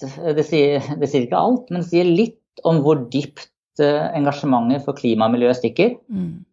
det 0.01 0.43
sier, 0.43 0.83
det 0.99 1.07
sier 1.07 1.23
ikke 1.23 1.39
alt, 1.39 1.69
men 1.71 1.83
det 1.83 1.87
sier 1.87 2.07
litt 2.07 2.63
om 2.67 2.81
hvor 2.83 3.05
dypt 3.11 3.47
uh, 3.79 4.11
engasjementet 4.15 4.83
for 4.83 4.97
klima 4.97 5.29
og 5.29 5.35
miljø 5.35 5.53
stikker. 5.55 5.95
Mm. 6.11 6.43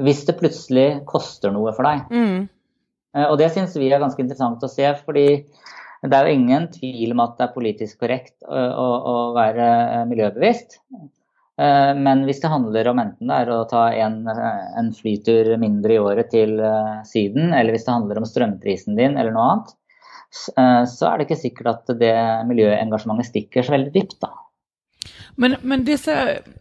Hvis 0.00 0.22
det 0.28 0.38
plutselig 0.40 0.86
koster 1.08 1.52
noe 1.52 1.74
for 1.76 1.84
deg. 1.84 2.06
Mm. 2.08 2.48
Uh, 3.16 3.26
og 3.26 3.36
det 3.40 3.50
syns 3.52 3.76
vi 3.76 3.90
er 3.90 4.00
ganske 4.02 4.22
interessant 4.24 4.64
å 4.64 4.70
se, 4.72 4.86
fordi 5.04 5.26
det 6.06 6.16
er 6.16 6.26
jo 6.28 6.36
ingen 6.36 6.68
tvil 6.72 7.14
om 7.14 7.24
at 7.26 7.34
det 7.38 7.46
er 7.46 7.56
politisk 7.56 8.04
korrekt 8.04 8.36
å, 8.46 8.56
å, 8.56 8.86
å 9.12 9.16
være 9.36 10.04
miljøbevisst. 10.10 10.78
Uh, 11.60 11.92
men 11.98 12.24
hvis 12.24 12.40
det 12.40 12.52
handler 12.52 12.88
om 12.88 13.02
enten 13.02 13.28
det 13.28 13.40
er 13.42 13.52
å 13.52 13.66
ta 13.68 13.90
en, 13.92 14.22
en 14.30 14.88
flytur 14.96 15.52
mindre 15.60 15.98
i 15.98 16.00
året 16.00 16.30
til 16.32 16.56
Syden, 17.08 17.52
eller 17.52 17.76
hvis 17.76 17.84
det 17.84 17.96
handler 17.98 18.22
om 18.22 18.28
strømprisen 18.28 18.96
din 18.96 19.18
eller 19.20 19.36
noe 19.36 19.50
annet, 19.50 19.76
så 20.30 21.08
er 21.08 21.18
det 21.18 21.26
ikke 21.26 21.40
sikkert 21.40 21.72
at 21.72 21.92
det 21.98 22.14
miljøengasjementet 22.46 23.28
stikker 23.32 23.66
så 23.66 23.74
veldig 23.74 23.92
dypt. 23.96 24.20
da. 24.22 24.30
Men, 25.40 25.54
men 25.62 25.84
disse, 25.84 26.14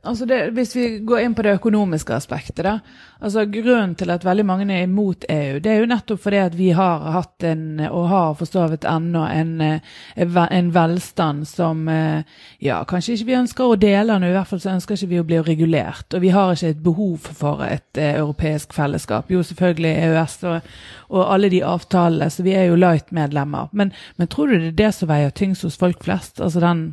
altså 0.08 0.26
det, 0.26 0.38
hvis 0.56 0.72
vi 0.76 0.84
går 1.04 1.20
inn 1.20 1.34
på 1.36 1.44
det 1.44 1.58
økonomiske 1.58 2.14
aspektet, 2.16 2.62
da. 2.64 2.78
altså 3.20 3.44
Grunnen 3.52 3.98
til 4.00 4.14
at 4.14 4.24
veldig 4.24 4.46
mange 4.48 4.68
er 4.72 4.86
imot 4.86 5.26
EU, 5.28 5.58
det 5.60 5.74
er 5.74 5.82
jo 5.82 5.90
nettopp 5.92 6.22
fordi 6.24 6.40
at 6.40 6.56
vi 6.56 6.70
har 6.78 7.04
hatt 7.12 7.44
en, 7.50 7.82
og 7.90 8.08
har 8.08 8.38
for 8.40 8.48
så 8.48 8.70
ennå, 8.72 9.24
en, 9.28 9.82
en, 10.16 10.70
velstand 10.78 11.44
som 11.48 11.82
ja, 11.90 12.78
kanskje 12.88 13.18
ikke 13.18 13.28
vi 13.28 13.36
ønsker 13.42 13.66
å 13.66 13.76
dele 13.82 14.16
den, 14.16 14.30
i 14.30 14.38
hvert 14.38 14.48
fall 14.48 14.64
så 14.64 14.72
ønsker 14.78 14.96
ikke 14.96 15.12
vi 15.12 15.20
å 15.20 15.28
bli 15.28 15.42
regulert. 15.50 16.08
Og 16.16 16.24
vi 16.24 16.32
har 16.38 16.56
ikke 16.56 16.72
et 16.78 16.82
behov 16.88 17.28
for 17.42 17.66
et 17.68 18.00
uh, 18.00 18.08
europeisk 18.22 18.72
fellesskap. 18.80 19.28
Jo, 19.28 19.44
selvfølgelig 19.44 19.92
EØS 20.08 20.38
og, 20.54 20.72
og 21.12 21.26
alle 21.28 21.52
de 21.52 21.60
avtalene, 21.68 22.32
så 22.32 22.48
vi 22.48 22.56
er 22.56 22.70
jo 22.72 22.80
light-medlemmer. 22.80 23.76
Men, 23.76 23.92
men 24.16 24.32
tror 24.32 24.48
du 24.48 24.56
det 24.56 24.72
er 24.72 24.82
det 24.86 24.96
som 25.02 25.12
veier 25.12 25.36
tyngst 25.36 25.68
hos 25.68 25.80
folk 25.84 26.00
flest? 26.08 26.40
altså 26.40 26.64
den 26.64 26.88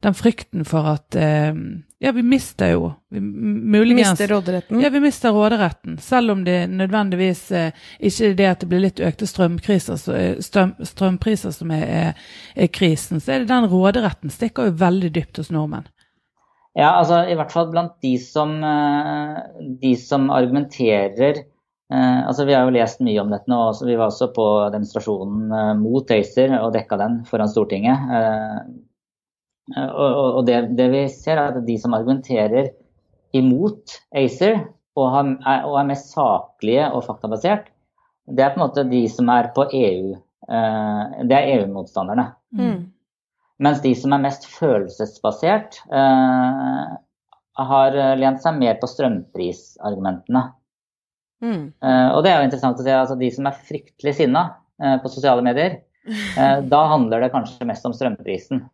den 0.00 0.16
frykten 0.16 0.64
for 0.68 0.88
at 0.94 1.16
eh, 1.18 1.54
Ja, 2.00 2.12
vi 2.16 2.22
mister 2.24 2.70
jo 2.72 2.86
vi, 3.12 3.20
muligens 3.20 4.14
Mister 4.14 4.30
råderetten? 4.32 4.80
Ja, 4.80 4.88
vi 4.90 5.00
mister 5.04 5.34
råderetten. 5.36 5.98
Selv 6.00 6.32
om 6.32 6.44
det 6.44 6.70
nødvendigvis 6.72 7.42
eh, 7.52 7.76
ikke 7.98 8.30
er 8.30 8.38
det 8.38 8.48
at 8.48 8.64
det 8.64 8.70
blir 8.70 8.84
litt 8.86 9.02
økte 9.04 9.28
strømpriser, 9.28 10.00
så, 10.00 10.16
strøm, 10.40 10.72
strømpriser 10.80 11.52
som 11.52 11.74
er, 11.76 11.84
er, 11.84 12.26
er, 12.56 12.72
krisen, 12.72 13.20
så 13.20 13.34
er 13.34 13.44
det 13.44 13.52
den 13.52 13.68
råderetten 13.68 14.32
stikker 14.32 14.70
jo 14.70 14.78
veldig 14.80 15.12
dypt 15.18 15.42
hos 15.42 15.52
nordmenn. 15.52 15.88
Ja, 16.78 16.94
altså 16.94 17.24
i 17.28 17.34
hvert 17.36 17.52
fall 17.52 17.68
blant 17.72 17.98
de 18.00 18.14
som, 18.22 18.56
eh, 18.64 19.40
de 19.82 19.96
som 20.00 20.30
argumenterer 20.32 21.44
Eh, 21.92 22.26
altså 22.26 22.44
Vi 22.44 22.54
har 22.54 22.64
jo 22.64 22.74
lest 22.74 23.00
mye 23.02 23.18
om 23.22 23.32
dette 23.32 23.50
nå. 23.50 23.58
Også, 23.72 23.86
vi 23.88 23.96
var 23.98 24.12
også 24.12 24.30
på 24.34 24.46
demonstrasjonen 24.74 25.50
eh, 25.50 25.72
mot 25.80 26.12
ACER 26.14 26.54
og 26.60 26.72
dekka 26.76 26.98
den 27.00 27.18
foran 27.30 27.50
Stortinget. 27.50 28.12
Eh, 28.18 28.60
og, 29.76 30.38
og 30.40 30.46
det, 30.48 30.60
det, 30.78 30.88
vi 30.92 31.02
ser, 31.12 31.38
er 31.38 31.56
at 31.56 31.66
de 31.66 31.76
som 31.80 31.94
argumenterer 31.96 32.72
imot 33.36 34.00
ACER, 34.16 34.62
og, 34.98 35.06
har, 35.14 35.28
og, 35.68 35.76
er 35.78 35.90
mest 35.92 36.10
saklige 36.14 36.88
og 36.90 37.04
faktabasert, 37.06 37.68
det 38.30 38.44
er 38.44 38.54
på 38.54 38.60
en 38.60 38.66
måte 38.66 38.86
de 38.90 39.04
som 39.10 39.30
er 39.32 39.50
på 39.54 39.66
EU. 39.74 40.16
Eh, 40.50 41.20
det 41.30 41.36
er 41.36 41.52
EU-motstanderne. 41.54 42.26
Mm. 42.58 42.80
Mens 43.62 43.82
de 43.84 43.94
som 43.98 44.14
er 44.16 44.24
mest 44.24 44.46
følelsesbasert, 44.50 45.80
eh, 45.94 46.98
har 47.60 47.98
lent 48.18 48.42
seg 48.42 48.58
mer 48.58 48.78
på 48.80 48.88
strømprisargumentene. 48.90 50.44
Mm. 51.40 51.70
Eh, 51.72 52.08
og 52.14 52.22
det 52.24 52.32
er 52.32 52.40
jo 52.40 52.48
interessant 52.48 52.80
å 52.80 52.84
se. 52.84 52.96
altså 52.96 53.16
De 53.20 53.30
som 53.32 53.48
er 53.48 53.62
fryktelig 53.68 54.16
sinna 54.18 54.44
eh, 54.82 54.96
på 55.02 55.12
sosiale 55.12 55.44
medier, 55.44 55.80
eh, 56.10 56.58
da 56.72 56.82
handler 56.92 57.24
det 57.24 57.32
kanskje 57.34 57.68
mest 57.68 57.86
om 57.88 57.96
strømprisen. 57.96 58.64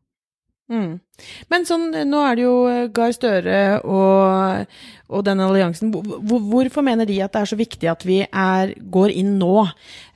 Mm. 0.67 0.99
Men 1.53 1.67
sånn, 1.69 1.93
nå 2.11 2.21
er 2.27 2.37
det 2.37 2.43
jo 2.43 2.55
eh, 2.67 2.87
Gahr 2.95 3.13
Støre 3.15 3.59
og, 3.87 4.73
og 5.07 5.23
den 5.27 5.43
alliansen. 5.45 5.93
Hvor, 5.95 6.41
hvorfor 6.43 6.83
mener 6.87 7.07
de 7.07 7.21
at 7.23 7.37
det 7.37 7.45
er 7.45 7.51
så 7.53 7.59
viktig 7.61 7.91
at 7.93 8.03
vi 8.07 8.19
er, 8.27 8.73
går 8.97 9.15
inn 9.15 9.37
nå, 9.39 9.69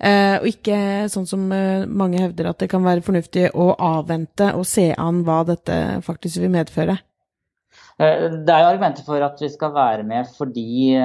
eh, 0.03 0.41
og 0.41 0.49
ikke 0.51 0.81
sånn 1.13 1.29
som 1.31 1.47
eh, 1.55 1.87
mange 1.87 2.19
hevder 2.25 2.51
at 2.51 2.65
det 2.65 2.71
kan 2.73 2.83
være 2.87 3.07
fornuftig 3.07 3.53
å 3.55 3.71
avvente 3.79 4.51
og 4.59 4.67
se 4.69 4.91
an 4.99 5.23
hva 5.29 5.45
dette 5.53 5.79
faktisk 6.07 6.43
vil 6.43 6.53
medføre? 6.57 6.99
Eh, 8.03 8.27
det 8.43 8.51
er 8.51 8.67
jo 8.67 8.75
argumenter 8.75 9.07
for 9.07 9.23
at 9.23 9.39
vi 9.39 9.55
skal 9.55 9.75
være 9.77 10.07
med 10.09 10.35
fordi 10.35 10.97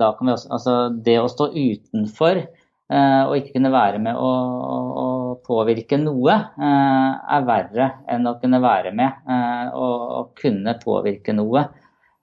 da 0.00 0.14
kan 0.16 0.30
vi 0.30 0.36
også 0.38 0.52
Altså 0.54 0.76
det 1.04 1.20
å 1.20 1.28
stå 1.28 1.52
utenfor 1.52 2.46
Eh, 2.92 3.22
og 3.24 3.36
ikke 3.38 3.54
kunne 3.54 3.72
være 3.72 3.98
med 3.98 4.18
og, 4.20 4.64
å 5.00 5.04
påvirke 5.44 5.98
noe, 6.00 6.34
eh, 6.34 7.10
er 7.36 7.46
verre 7.48 7.88
enn 8.10 8.28
å 8.28 8.36
kunne 8.40 8.60
være 8.62 8.92
med 8.96 9.24
eh, 9.30 9.66
og, 9.72 10.04
og 10.18 10.30
kunne 10.40 10.76
påvirke 10.82 11.36
noe 11.36 11.68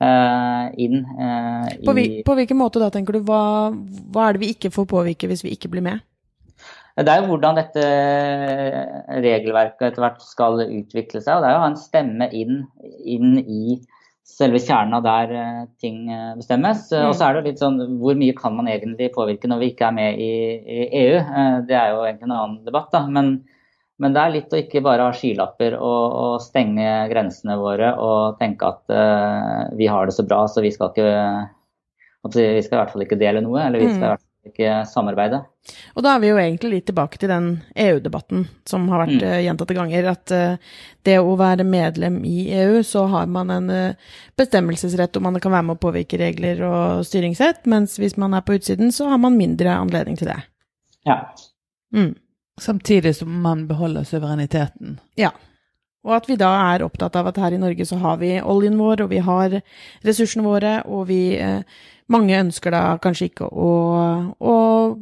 inn 0.02 0.96
i 1.06 1.84
på, 1.86 1.94
på, 2.26 2.34
hvilken 2.34 2.58
måte 2.58 2.80
da, 2.82 2.88
tenker 2.90 3.14
du? 3.14 3.20
Hva, 3.28 3.70
hva 4.10 4.24
er 4.26 4.34
det 4.34 4.42
vi 4.42 4.48
ikke 4.56 4.72
får 4.74 4.88
påvirke 4.90 5.28
hvis 5.30 5.44
vi 5.46 5.52
ikke 5.54 5.70
blir 5.70 5.86
med? 5.86 6.02
Det 6.98 7.06
er 7.06 7.22
jo 7.22 7.28
hvordan 7.30 7.60
dette 7.60 7.84
regelverket 9.22 9.92
etter 9.92 10.02
hvert 10.02 10.26
skal 10.26 10.58
utvikle 10.66 11.22
seg. 11.22 11.36
og 11.36 11.46
Det 11.46 11.52
er 11.52 11.54
jo 11.54 11.60
å 11.60 11.64
ha 11.68 11.70
en 11.70 11.78
stemme 11.78 12.28
inn, 12.34 12.64
inn 13.06 13.38
i 13.46 13.78
selve 14.32 14.60
kjernen 14.62 14.98
av 14.98 15.06
der 15.06 15.34
eh, 15.36 15.62
ting 15.82 16.06
eh, 16.12 16.34
bestemmes. 16.38 16.88
Mm. 16.92 17.08
Og 17.10 17.16
så 17.18 17.28
er 17.28 17.38
det 17.38 17.52
litt 17.52 17.62
sånn 17.62 17.80
hvor 18.02 18.18
mye 18.20 18.36
kan 18.38 18.56
man 18.58 18.70
egentlig 18.72 19.12
påvirke 19.16 19.50
når 19.52 19.62
vi 19.62 19.72
ikke 19.74 19.90
er 19.90 19.98
med 19.98 20.22
i, 20.22 20.34
i 20.62 20.86
EU? 21.04 21.18
Det 21.68 21.78
er 21.78 21.94
jo 21.94 22.06
egentlig 22.06 22.30
en 22.30 22.38
annen 22.38 22.60
debatt, 22.68 22.90
da. 22.96 23.04
Men, 23.12 23.34
men 24.02 24.16
det 24.16 24.24
er 24.24 24.36
litt 24.36 24.56
å 24.56 24.62
ikke 24.62 24.84
bare 24.86 25.10
ha 25.10 25.16
skylapper 25.16 25.78
og, 25.78 26.04
og 26.24 26.36
stenge 26.44 26.90
grensene 27.12 27.60
våre 27.62 27.94
og 28.02 28.40
tenke 28.42 28.72
at 28.72 28.96
uh, 28.96 29.70
vi 29.78 29.90
har 29.92 30.10
det 30.10 30.16
så 30.18 30.26
bra, 30.26 30.44
så 30.50 30.64
vi 30.66 30.74
skal 30.74 30.94
ikke 30.94 31.12
Vi 32.32 32.62
skal 32.62 32.76
i 32.76 32.80
hvert 32.80 32.92
fall 32.94 33.06
ikke 33.06 33.18
dele 33.18 33.42
noe. 33.42 33.64
Eller 33.66 33.82
vi 33.82 33.90
skal 33.90 34.04
i 34.04 34.10
hvert 34.12 34.22
fall 34.22 34.31
ikke 34.48 34.82
samarbeide. 34.90 35.44
Og 35.94 36.02
da 36.02 36.16
er 36.16 36.22
vi 36.24 36.32
jo 36.32 36.40
egentlig 36.42 36.72
litt 36.72 36.88
tilbake 36.90 37.20
til 37.22 37.30
den 37.30 37.50
EU-debatten 37.78 38.48
som 38.68 38.88
har 38.90 39.04
vært 39.04 39.20
mm. 39.20 39.26
uh, 39.28 39.42
gjentatte 39.46 39.78
ganger. 39.78 40.08
At 40.16 40.34
uh, 40.34 40.72
det 41.06 41.20
å 41.22 41.36
være 41.40 41.68
medlem 41.68 42.18
i 42.26 42.48
EU, 42.64 42.80
så 42.88 43.06
har 43.12 43.30
man 43.30 43.54
en 43.54 43.70
uh, 43.70 44.16
bestemmelsesrett 44.40 45.20
og 45.20 45.28
man 45.28 45.38
kan 45.44 45.54
være 45.54 45.68
med 45.70 45.78
å 45.78 45.84
påvirke 45.86 46.20
regler 46.22 46.64
og 46.66 47.06
styringssett, 47.08 47.68
mens 47.70 48.00
hvis 48.02 48.18
man 48.22 48.34
er 48.38 48.46
på 48.48 48.58
utsiden, 48.58 48.90
så 48.96 49.12
har 49.14 49.22
man 49.22 49.38
mindre 49.38 49.78
anledning 49.78 50.18
til 50.18 50.32
det. 50.34 50.42
Ja. 51.06 51.22
Mm. 51.94 52.16
Samtidig 52.62 53.16
som 53.22 53.38
man 53.42 53.68
beholder 53.70 54.04
suvereniteten. 54.10 55.00
Ja. 55.22 55.32
Og 56.02 56.16
at 56.18 56.28
vi 56.30 56.38
da 56.40 56.50
er 56.74 56.82
opptatt 56.82 57.16
av 57.20 57.30
at 57.30 57.38
her 57.38 57.54
i 57.54 57.62
Norge 57.62 57.86
så 57.86 58.00
har 58.02 58.18
vi 58.22 58.34
oljen 58.42 58.80
vår, 58.80 59.04
og 59.06 59.12
vi 59.14 59.22
har 59.22 59.60
ressursene 60.06 60.46
våre, 60.46 60.80
og 60.90 61.06
vi 61.12 61.36
eh, 61.38 61.62
mange 62.12 62.38
ønsker 62.40 62.76
da 62.76 62.84
kanskje 63.02 63.32
ikke 63.32 63.48
å, 63.50 63.72
å 64.38 64.56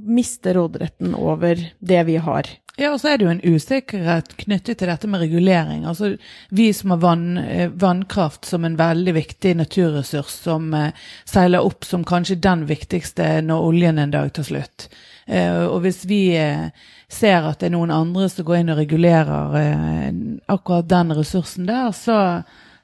miste 0.05 0.53
råderetten 0.57 1.15
over 1.17 1.61
det 1.79 2.03
vi 2.07 2.17
har. 2.23 2.49
Ja, 2.79 2.93
og 2.93 3.01
så 3.01 3.09
er 3.11 3.19
det 3.19 3.25
jo 3.25 3.31
en 3.33 3.41
usikkerhet 3.43 4.37
knyttet 4.39 4.79
til 4.79 4.87
dette 4.87 5.07
med 5.11 5.19
regulering. 5.19 5.83
Altså, 5.89 6.13
Vi 6.49 6.69
som 6.73 6.93
har 6.93 7.01
vann, 7.03 7.37
eh, 7.37 7.67
vannkraft 7.67 8.45
som 8.45 8.65
en 8.65 8.77
veldig 8.79 9.13
viktig 9.17 9.55
naturressurs 9.59 10.31
som 10.45 10.73
eh, 10.73 10.93
seiler 11.25 11.65
opp 11.65 11.83
som 11.83 12.05
kanskje 12.07 12.39
den 12.39 12.63
viktigste 12.69 13.41
når 13.43 13.67
oljen 13.67 13.99
en 13.99 14.15
dag 14.15 14.31
tar 14.33 14.47
slutt. 14.47 14.87
Eh, 15.27 15.65
og 15.65 15.81
hvis 15.83 16.05
vi 16.07 16.37
eh, 16.39 16.71
ser 17.11 17.43
at 17.49 17.59
det 17.59 17.67
er 17.67 17.75
noen 17.75 17.91
andre 17.91 18.29
som 18.31 18.47
går 18.47 18.61
inn 18.61 18.71
og 18.71 18.79
regulerer 18.79 19.59
eh, 19.59 20.09
akkurat 20.47 20.87
den 20.87 21.13
ressursen 21.19 21.67
der, 21.67 21.91
så 21.91 22.19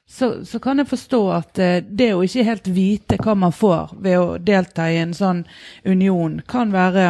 så, 0.08 0.44
så, 0.44 0.58
kan 0.58 0.78
jeg 0.78 0.86
forstå 0.86 1.20
at 1.34 1.58
eh, 1.58 1.80
det 1.82 2.12
å 2.14 2.22
ikke 2.22 2.46
helt 2.46 2.68
vite 2.70 3.18
hva 3.18 3.34
man 3.34 3.54
får 3.54 3.96
ved 4.02 4.18
å 4.20 4.36
delta 4.38 4.86
i 4.90 5.00
en 5.02 5.14
sånn 5.16 5.42
union, 5.84 6.38
kan 6.46 6.70
være, 6.70 7.06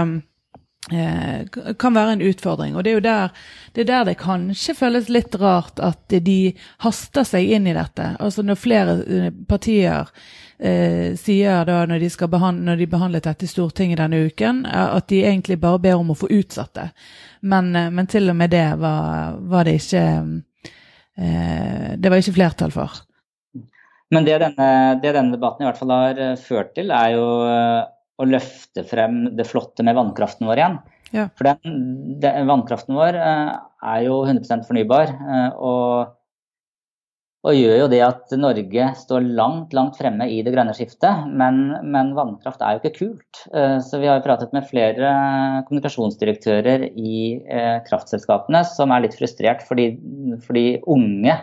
eh, 0.93 1.45
kan 1.76 1.99
være 1.99 2.17
en 2.17 2.25
utfordring. 2.25 2.73
Og 2.73 2.85
det 2.87 2.95
er 2.95 2.97
jo 2.97 3.05
der 3.05 3.37
det, 3.75 3.85
er 3.85 3.91
der 3.91 4.09
det 4.09 4.17
kanskje 4.23 4.79
føles 4.79 5.12
litt 5.12 5.37
rart 5.37 5.83
at 5.85 6.09
de 6.09 6.57
haster 6.87 7.29
seg 7.29 7.53
inn 7.59 7.69
i 7.69 7.76
dette. 7.76 8.15
Altså 8.17 8.47
når 8.47 8.62
flere 8.65 8.97
eh, 9.05 9.29
partier 9.49 10.09
eh, 10.57 11.12
sier 11.21 11.69
da 11.69 11.85
når 11.85 12.00
de, 12.00 12.11
behandle, 12.33 12.71
når 12.71 12.81
de 12.81 12.91
behandlet 12.97 13.29
dette 13.29 13.45
i 13.45 13.53
Stortinget 13.53 14.00
denne 14.00 14.25
uken, 14.25 14.65
at 14.65 15.12
de 15.12 15.21
egentlig 15.21 15.61
bare 15.61 15.85
ber 15.85 16.00
om 16.00 16.17
å 16.17 16.21
få 16.25 16.33
utsatt 16.33 16.73
det. 16.81 16.91
Men, 17.45 17.75
men 17.76 18.09
til 18.09 18.33
og 18.33 18.41
med 18.41 18.57
det 18.57 18.71
var, 18.81 19.37
var 19.37 19.69
det 19.69 19.83
ikke 19.85 20.07
det 21.16 22.11
var 22.12 22.20
ikke 22.20 22.37
flertall 22.37 22.73
for. 22.75 22.99
Men 24.14 24.26
det 24.26 24.38
denne, 24.42 24.66
det 25.02 25.14
denne, 25.16 25.35
debatten 25.35 25.64
i 25.64 25.68
hvert 25.68 25.80
fall 25.80 25.94
har 25.94 26.20
eh, 26.23 26.37
ført 26.38 26.75
til, 26.76 26.92
er 26.94 27.16
jo 27.16 27.25
eh, 27.49 27.80
å 28.23 28.28
løfte 28.28 28.85
frem 28.87 29.25
det 29.37 29.49
flotte 29.49 29.85
med 29.87 29.96
vannkraften 29.99 30.46
vår 30.46 30.62
igjen. 30.62 30.76
Ja. 31.14 31.26
For 31.38 31.49
den, 31.49 31.80
den, 32.23 32.46
vannkraften 32.49 32.96
vår 32.99 33.18
er 33.18 34.04
jo 34.06 34.20
100% 34.25 34.66
fornybar. 34.66 35.12
Og 35.62 36.14
og 37.47 37.55
gjør 37.55 37.76
jo 37.85 37.88
det 37.91 38.00
at 38.03 38.33
Norge 38.41 38.87
står 38.99 39.26
langt, 39.38 39.75
langt 39.76 39.99
fremme 40.00 40.26
i 40.33 40.41
det 40.43 40.50
grønne 40.55 40.75
skiftet. 40.75 41.26
Men, 41.31 41.76
men 41.87 42.11
vannkraft 42.17 42.62
er 42.62 42.75
jo 42.75 42.81
ikke 42.81 42.97
kult. 42.97 43.43
Eh, 43.55 43.79
så 43.87 44.00
vi 44.03 44.09
har 44.11 44.19
jo 44.19 44.25
pratet 44.25 44.55
med 44.57 44.67
flere 44.67 45.12
kommunikasjonsdirektører 45.69 46.88
i 46.91 47.19
eh, 47.47 47.76
kraftselskapene 47.87 48.65
som 48.67 48.91
er 48.91 49.05
litt 49.07 49.15
frustrert 49.19 49.62
fordi, 49.69 49.93
fordi 50.43 50.65
unge, 50.91 51.38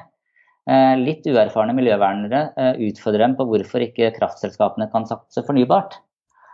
eh, 0.67 0.95
litt 0.99 1.23
uerfarne 1.29 1.75
miljøvernere 1.77 2.73
utfordrer 2.89 3.23
dem 3.23 3.37
på 3.39 3.47
hvorfor 3.47 3.87
ikke 3.87 4.11
kraftselskapene 4.19 4.91
kan 4.91 5.07
satse 5.07 5.45
fornybart. 5.47 6.01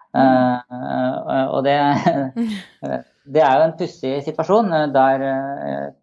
Og 0.10 1.60
det, 1.66 1.76
det 3.34 3.42
er 3.46 3.58
jo 3.58 3.66
en 3.66 3.76
pussig 3.78 4.16
situasjon 4.26 4.72
der 4.94 5.26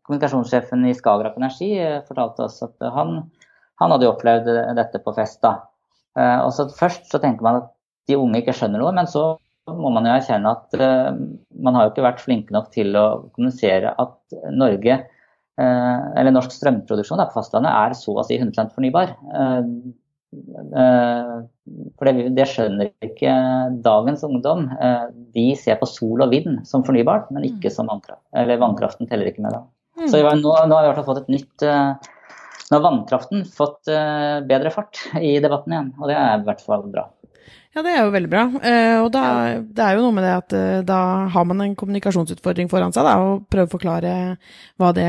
kommunikasjonssjefen 0.07 0.87
i 0.87 0.95
Skagerrak 0.95 1.39
Energi 1.41 1.73
fortalte 2.07 2.47
oss 2.47 2.61
at 2.67 2.87
han 2.95 3.25
han 3.81 3.93
hadde 3.93 4.07
jo 4.07 4.13
opplevd 4.15 4.53
dette 4.79 5.01
på 5.05 5.15
fest. 5.17 5.41
da. 5.45 5.59
Eh, 6.19 6.39
og 6.45 6.53
så 6.57 6.69
Først 6.73 7.11
så 7.13 7.21
tenker 7.23 7.45
man 7.45 7.61
at 7.63 7.73
de 8.09 8.17
unge 8.19 8.41
ikke 8.41 8.55
skjønner 8.57 8.83
noe, 8.83 8.95
men 8.97 9.09
så 9.11 9.35
må 9.67 9.91
man 9.91 10.07
jo 10.07 10.15
erkjenne 10.15 10.53
at 10.55 10.77
uh, 10.79 11.11
man 11.59 11.75
har 11.75 11.87
jo 11.87 11.91
ikke 11.91 12.05
vært 12.05 12.21
flinke 12.23 12.55
nok 12.55 12.69
til 12.71 12.95
å 12.95 13.07
kommunisere 13.35 13.97
at 13.99 14.37
Norge 14.55 15.01
eller 15.57 16.35
norsk 16.37 16.53
strømproduksjon 16.53 17.23
på 17.23 17.33
fastlandet 17.33 17.73
er 17.73 17.95
så 17.97 18.13
å 18.21 18.25
si 18.29 18.37
100 18.37 18.75
fornybar. 18.75 19.15
For 21.97 22.11
det, 22.11 22.27
det, 22.37 22.45
skjønner 22.51 22.91
ikke 23.01 23.33
dagens 23.87 24.21
ungdom. 24.29 24.67
De 25.33 25.47
ser 25.57 25.81
på 25.81 25.89
sol 25.89 26.27
og 26.27 26.35
vind 26.35 26.61
som 26.69 26.85
fornybart, 26.85 27.33
men 27.33 27.49
ikke 27.49 27.73
som 27.73 27.89
vannkraft. 27.89 28.21
Eller 28.37 28.61
vannkraften 28.61 29.09
teller 29.09 29.33
ikke 29.33 29.47
med 29.47 29.57
da. 29.57 29.63
Mm. 29.97 30.11
Så 30.13 30.21
nå, 30.21 30.37
nå, 30.45 30.53
har 30.53 30.69
vi 30.69 30.91
i 30.91 30.93
hvert 30.93 31.01
fall 31.01 31.09
fått 31.09 31.25
et 31.25 31.33
nytt 31.39 31.67
Nå 32.67 32.79
har 32.79 32.83
vannkraften 32.83 33.45
fått 33.47 33.87
bedre 33.87 34.73
fart 34.75 34.99
i 35.21 35.37
debatten 35.43 35.75
igjen, 35.75 35.93
og 36.01 36.11
det 36.11 36.17
er 36.19 36.41
i 36.41 36.47
hvert 36.49 36.65
fall 36.67 36.83
bra. 36.91 37.05
Ja, 37.77 37.83
det 37.85 37.93
er 37.93 38.07
jo 38.07 38.13
veldig 38.15 38.31
bra. 38.33 38.43
Eh, 38.65 38.99
og 39.05 39.11
da, 39.13 39.23
det 39.61 39.85
er 39.85 39.99
jo 39.99 40.07
noe 40.07 40.17
med 40.17 40.25
det 40.25 40.33
at 40.33 40.55
eh, 40.57 40.83
da 40.89 40.99
har 41.29 41.45
man 41.45 41.61
en 41.61 41.75
kommunikasjonsutfordring 41.77 42.71
foran 42.73 42.95
seg, 42.97 43.05
da, 43.05 43.19
og 43.21 43.43
prøve 43.53 43.69
å 43.69 43.73
forklare 43.75 44.13
hva 44.81 44.93
det, 44.97 45.09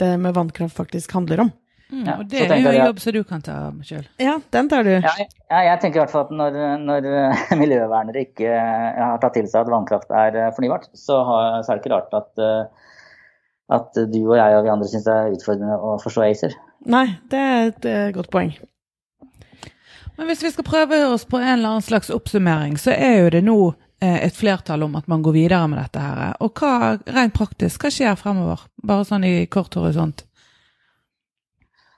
det 0.00 0.16
med 0.18 0.34
vannkraft 0.34 0.74
faktisk 0.74 1.14
handler 1.14 1.44
om. 1.44 1.52
Mm, 1.90 2.08
og 2.16 2.24
det 2.30 2.42
er 2.42 2.56
jo 2.62 2.70
en 2.70 2.88
jobb 2.88 2.98
som 3.02 3.14
du 3.14 3.20
kan 3.26 3.44
ta 3.46 3.54
sjøl. 3.86 4.02
Ja, 4.22 4.36
den 4.54 4.70
tar 4.70 4.86
du. 4.86 4.90
Ja, 4.96 5.12
jeg, 5.22 5.30
jeg 5.68 5.78
tenker 5.82 6.00
i 6.00 6.02
hvert 6.02 6.14
fall 6.14 6.26
at 6.26 6.34
når, 6.34 6.58
når 6.82 7.08
miljøvernere 7.62 8.24
ikke 8.26 8.58
har 8.58 9.22
tatt 9.22 9.38
til 9.38 9.46
seg 9.50 9.62
at 9.62 9.70
vannkraft 9.70 10.10
er 10.10 10.40
fornybart, 10.58 10.90
så, 10.98 11.20
har, 11.30 11.62
så 11.62 11.72
er 11.72 11.78
det 11.78 11.84
ikke 11.84 11.94
rart 11.94 12.18
at, 12.18 12.44
at 13.78 14.02
du 14.10 14.20
og 14.24 14.34
jeg 14.38 14.58
og 14.58 14.66
vi 14.66 14.74
andre 14.74 14.90
syns 14.90 15.06
det 15.06 15.14
er 15.14 15.38
utfordrende 15.38 15.78
å 15.78 15.94
forstå 16.02 16.26
ACER. 16.26 16.58
Nei, 16.88 17.06
det 17.28 17.40
er 17.40 17.70
et 17.70 17.88
godt 18.16 18.30
poeng. 18.32 18.54
Men 20.20 20.28
hvis 20.28 20.42
vi 20.44 20.50
skal 20.52 20.66
prøve 20.66 20.98
oss 21.08 21.22
på 21.24 21.38
en 21.40 21.48
eller 21.48 21.68
annen 21.68 21.84
slags 21.84 22.10
oppsummering, 22.12 22.74
så 22.76 22.92
er 22.92 23.22
jo 23.22 23.28
det 23.32 23.40
nå 23.46 23.54
eh, 24.04 24.18
et 24.26 24.36
flertall 24.36 24.82
om 24.84 24.98
at 24.98 25.06
man 25.08 25.22
går 25.24 25.32
videre 25.32 25.68
med 25.72 25.80
dette 25.80 26.02
her. 26.02 26.34
Og 26.44 26.60
hva 26.60 26.98
rent 27.08 27.32
praktisk, 27.32 27.80
hva 27.80 27.92
skjer 27.94 28.18
fremover? 28.20 28.66
Bare 28.84 29.06
sånn 29.08 29.24
i 29.24 29.46
kort 29.48 29.78
horisont. 29.80 30.26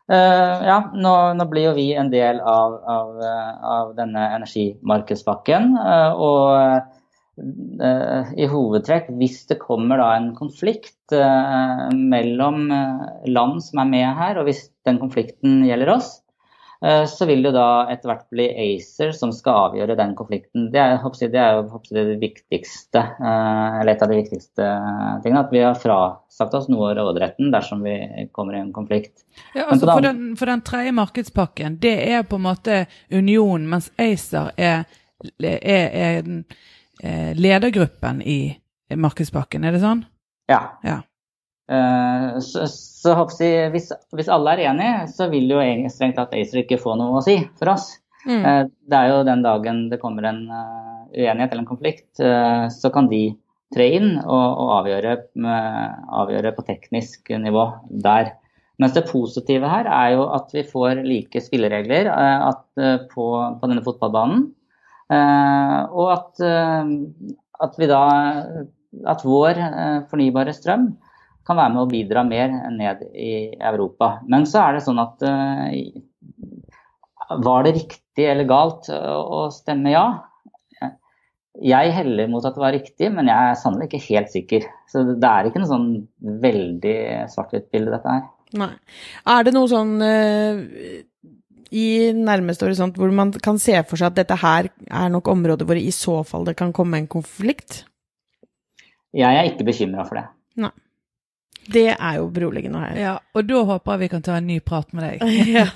Uh, 0.07 0.63
ja, 0.67 0.79
nå, 0.95 1.13
nå, 1.35 1.49
blir 1.51 1.73
jo 1.73 1.75
vi 1.75 1.89
en 1.99 2.13
del 2.13 2.39
av, 2.47 2.79
av, 2.95 3.21
av 3.75 3.93
denne 3.99 4.29
energimarkedspakken. 4.39 5.73
Uh, 5.79 6.23
og 6.23 7.02
i 7.33 8.47
hovedtrekk, 8.53 9.07
hvis 9.17 9.39
det 9.49 9.57
kommer 9.63 9.97
da 9.97 10.11
en 10.19 10.35
konflikt 10.37 11.15
mellom 11.97 12.67
land 13.25 13.63
som 13.65 13.81
er 13.81 13.89
med 13.89 14.19
her, 14.19 14.37
og 14.37 14.51
hvis 14.51 14.67
den 14.85 14.99
konflikten 15.01 15.63
gjelder 15.65 15.95
oss, 15.95 16.11
Eh, 16.85 17.07
så 17.07 17.27
vil 17.27 17.43
det 17.43 17.53
da 17.55 17.87
etter 17.93 18.11
hvert 18.11 18.25
bli 18.35 18.49
ACER 18.51 19.13
som 19.15 19.31
skal 19.35 19.69
avgjøre 19.69 19.95
den 19.99 20.17
konflikten. 20.19 20.67
Det 20.73 20.81
er, 20.83 20.97
det 21.31 21.39
er 21.39 21.61
det 21.95 22.17
viktigste, 22.19 23.03
eh, 23.23 23.77
eller 23.81 23.93
et 23.93 24.03
av 24.03 24.11
de 24.11 24.19
viktigste 24.19 24.71
tingene. 25.23 25.45
At 25.45 25.55
vi 25.55 25.63
har 25.63 25.79
frasagt 25.79 26.57
oss 26.59 26.67
noe 26.73 26.91
av 26.91 26.97
råderetten 26.99 27.53
dersom 27.55 27.87
vi 27.87 27.95
kommer 28.35 28.59
i 28.59 28.65
en 28.65 28.75
konflikt. 28.75 29.23
Ja, 29.55 29.69
altså 29.69 29.87
for, 29.93 30.03
den, 30.03 30.35
for 30.41 30.51
den 30.51 30.67
tredje 30.67 30.97
markedspakken, 30.99 31.79
det 31.83 31.95
er 32.11 32.27
på 32.27 32.41
en 32.41 32.47
måte 32.49 32.83
union, 33.15 33.69
mens 33.71 33.93
ACER 33.95 34.51
er, 34.59 34.83
er, 35.39 35.59
er, 35.63 35.89
er 36.03 36.31
ledergruppen 37.03 38.21
i 38.23 38.55
markedspakken, 38.95 39.65
er 39.67 39.75
det 39.75 39.83
sånn? 39.83 40.05
Ja. 40.51 40.61
ja. 40.87 41.01
Eh, 41.73 42.39
så, 42.41 42.67
så 42.67 43.15
hvis, 43.73 43.91
hvis, 44.13 44.31
alle 44.33 44.55
er 44.55 44.65
enige, 44.71 45.07
så 45.15 45.29
vil 45.33 45.51
jo 45.51 45.63
strengt 45.93 46.19
tatt 46.19 46.35
ACER 46.37 46.63
ikke 46.65 46.81
få 46.81 46.97
noe 46.99 47.21
å 47.21 47.25
si 47.25 47.39
for 47.61 47.73
oss. 47.73 47.93
Mm. 48.27 48.43
Eh, 48.43 48.65
det 48.91 48.99
er 48.99 49.13
jo 49.13 49.23
den 49.27 49.45
dagen 49.47 49.87
det 49.93 50.01
kommer 50.03 50.29
en 50.29 50.45
eh, 50.51 50.99
uenighet 51.23 51.53
eller 51.53 51.65
en 51.65 51.69
konflikt, 51.69 52.09
så 52.17 52.89
kan 52.93 53.11
de 53.11 53.35
tre 53.75 53.85
inn 53.99 54.15
og, 54.23 54.47
og 54.63 54.71
avgjøre, 54.79 55.11
avgjøre, 55.45 56.53
på 56.57 56.65
teknisk 56.65 57.29
nivå 57.37 57.67
der. 58.05 58.31
Mens 58.81 58.95
det 58.97 59.05
positive 59.11 59.69
her 59.69 59.91
er 59.93 60.15
jo 60.15 60.25
at 60.33 60.55
vi 60.57 60.65
får 60.65 61.03
like 61.05 61.43
spilleregler 61.45 62.09
at, 62.09 62.65
på, 63.13 63.27
på, 63.61 63.69
denne 63.69 63.85
fotballbanen. 63.85 64.47
Og 65.13 66.09
at, 66.13 66.41
at 67.67 67.75
vi 67.81 67.89
da 67.91 68.03
At 69.09 69.25
vår 69.25 69.59
fornybare 70.11 70.53
strøm 70.57 70.91
kan 71.47 71.59
være 71.59 71.73
med 71.75 71.83
å 71.83 71.91
bidra 71.91 72.23
mer 72.25 72.53
ned 72.71 73.01
i 73.19 73.33
Europa. 73.59 74.21
Men 74.31 74.45
så 74.47 74.61
er 74.63 74.77
det 74.77 74.85
sånn 74.85 75.01
at 75.03 75.25
var 77.43 77.65
det 77.67 77.73
riktig 77.79 78.27
eller 78.29 78.47
galt 78.47 78.87
å 78.93 79.49
stemme 79.51 79.91
ja? 79.95 80.05
Jeg 81.63 81.93
heller 81.97 82.31
mot 82.33 82.45
at 82.47 82.55
det 82.57 82.63
var 82.63 82.73
riktig, 82.77 83.11
men 83.13 83.29
jeg 83.29 83.37
er 83.49 83.59
sannelig 83.61 83.89
ikke 83.91 84.07
helt 84.07 84.31
sikker. 84.33 84.69
Så 84.89 85.03
det 85.11 85.29
er 85.29 85.49
ikke 85.49 85.61
noe 85.61 85.73
sånn 85.73 85.91
veldig 86.45 86.97
svart-hvitt-bilde, 87.33 87.93
dette 87.93 88.15
her. 88.15 88.23
Nei. 88.63 88.71
Er 89.29 89.45
det 89.45 89.53
noe 89.57 89.69
sånn 89.69 89.93
i 91.73 92.13
nærmeste 92.17 92.67
horisont 92.67 92.99
hvor 93.01 93.13
man 93.15 93.33
kan 93.43 93.59
se 93.61 93.79
for 93.89 94.01
seg 94.01 94.13
at 94.13 94.21
dette 94.21 94.37
her 94.43 94.69
er 94.69 95.11
nok 95.13 95.31
områder 95.33 95.69
hvor 95.69 95.81
i 95.81 95.93
så 95.95 96.21
fall 96.29 96.47
det 96.49 96.59
kan 96.61 96.75
komme 96.77 97.01
en 97.01 97.11
konflikt? 97.11 97.85
Jeg 99.13 99.37
er 99.37 99.49
ikke 99.51 99.69
bekymra 99.69 100.07
for 100.09 100.21
det. 100.21 100.27
Nei. 100.61 100.73
Det 101.73 101.93
er 101.93 102.17
jo 102.19 102.27
beroligende 102.35 102.81
her. 102.83 102.97
Ja, 102.99 103.13
og 103.39 103.47
da 103.47 103.61
håper 103.69 103.95
jeg 103.95 104.03
vi 104.03 104.09
kan 104.11 104.25
ta 104.27 104.35
en 104.39 104.49
ny 104.51 104.59
prat 104.65 104.89
med 104.97 105.05
deg. 105.07 105.23
ja. 105.57 105.67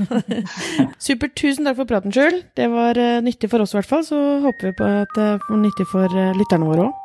Supert. 0.98 1.36
Tusen 1.38 1.68
takk 1.68 1.78
for 1.78 1.90
praten, 1.92 2.14
Sjøl. 2.14 2.40
Det 2.58 2.66
var 2.72 2.98
uh, 2.98 3.20
nyttig 3.22 3.52
for 3.52 3.62
oss 3.62 3.74
i 3.74 3.78
hvert 3.78 3.90
fall. 3.92 4.02
Så 4.08 4.18
håper 4.42 4.72
vi 4.72 4.74
på 4.80 4.88
at 5.04 5.14
det 5.14 5.28
var 5.46 5.62
nyttig 5.62 5.86
for 5.92 6.10
uh, 6.10 6.32
lytterne 6.38 6.66
våre 6.66 6.88
òg. 6.88 7.04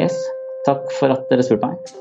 Yes. 0.00 0.16
Takk 0.64 0.88
for 0.96 1.12
at 1.12 1.28
dere 1.28 1.44
spurte 1.44 1.68
meg. 1.68 1.92